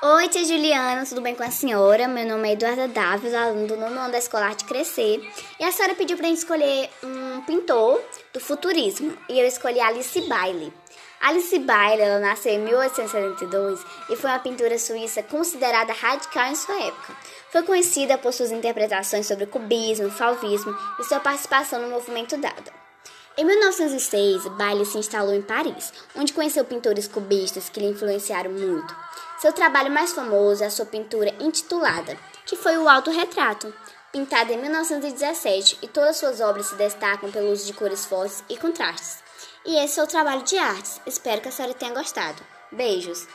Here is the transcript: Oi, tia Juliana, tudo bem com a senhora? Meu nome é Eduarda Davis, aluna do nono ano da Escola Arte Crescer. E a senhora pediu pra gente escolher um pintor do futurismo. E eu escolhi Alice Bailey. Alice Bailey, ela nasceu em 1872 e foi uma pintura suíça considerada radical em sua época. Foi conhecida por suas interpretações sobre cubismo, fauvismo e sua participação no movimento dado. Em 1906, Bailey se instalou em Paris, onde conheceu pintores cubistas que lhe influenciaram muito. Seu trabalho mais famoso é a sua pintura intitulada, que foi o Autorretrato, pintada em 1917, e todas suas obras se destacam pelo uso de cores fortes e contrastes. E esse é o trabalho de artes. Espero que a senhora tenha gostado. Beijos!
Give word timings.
Oi, 0.00 0.28
tia 0.28 0.44
Juliana, 0.44 1.04
tudo 1.04 1.20
bem 1.20 1.34
com 1.34 1.42
a 1.42 1.50
senhora? 1.50 2.06
Meu 2.06 2.24
nome 2.24 2.48
é 2.48 2.52
Eduarda 2.52 2.86
Davis, 2.86 3.34
aluna 3.34 3.66
do 3.66 3.76
nono 3.76 3.98
ano 3.98 4.12
da 4.12 4.18
Escola 4.18 4.44
Arte 4.44 4.64
Crescer. 4.64 5.20
E 5.58 5.64
a 5.64 5.72
senhora 5.72 5.96
pediu 5.96 6.16
pra 6.16 6.28
gente 6.28 6.38
escolher 6.38 6.88
um 7.02 7.40
pintor 7.40 8.00
do 8.32 8.38
futurismo. 8.38 9.12
E 9.28 9.40
eu 9.40 9.44
escolhi 9.44 9.80
Alice 9.80 10.20
Bailey. 10.20 10.72
Alice 11.20 11.58
Bailey, 11.58 12.06
ela 12.06 12.20
nasceu 12.20 12.52
em 12.52 12.60
1872 12.60 13.84
e 14.08 14.14
foi 14.14 14.30
uma 14.30 14.38
pintura 14.38 14.78
suíça 14.78 15.20
considerada 15.20 15.92
radical 15.92 16.46
em 16.46 16.54
sua 16.54 16.80
época. 16.80 17.16
Foi 17.50 17.64
conhecida 17.64 18.16
por 18.16 18.32
suas 18.32 18.52
interpretações 18.52 19.26
sobre 19.26 19.46
cubismo, 19.46 20.12
fauvismo 20.12 20.76
e 21.00 21.02
sua 21.02 21.18
participação 21.18 21.82
no 21.82 21.88
movimento 21.88 22.36
dado. 22.36 22.70
Em 23.36 23.44
1906, 23.44 24.46
Bailey 24.56 24.84
se 24.84 24.98
instalou 24.98 25.34
em 25.34 25.42
Paris, 25.42 25.92
onde 26.14 26.32
conheceu 26.32 26.64
pintores 26.64 27.08
cubistas 27.08 27.68
que 27.68 27.80
lhe 27.80 27.86
influenciaram 27.86 28.52
muito. 28.52 29.07
Seu 29.40 29.52
trabalho 29.52 29.90
mais 29.90 30.12
famoso 30.12 30.64
é 30.64 30.66
a 30.66 30.70
sua 30.70 30.84
pintura 30.84 31.32
intitulada, 31.38 32.18
que 32.44 32.56
foi 32.56 32.76
o 32.76 32.88
Autorretrato, 32.88 33.72
pintada 34.10 34.52
em 34.52 34.60
1917, 34.60 35.78
e 35.80 35.86
todas 35.86 36.16
suas 36.16 36.40
obras 36.40 36.66
se 36.66 36.74
destacam 36.74 37.30
pelo 37.30 37.52
uso 37.52 37.64
de 37.64 37.72
cores 37.72 38.04
fortes 38.04 38.42
e 38.48 38.56
contrastes. 38.56 39.22
E 39.64 39.76
esse 39.76 40.00
é 40.00 40.02
o 40.02 40.08
trabalho 40.08 40.42
de 40.42 40.58
artes. 40.58 41.00
Espero 41.06 41.40
que 41.40 41.48
a 41.48 41.52
senhora 41.52 41.72
tenha 41.72 41.94
gostado. 41.94 42.42
Beijos! 42.72 43.28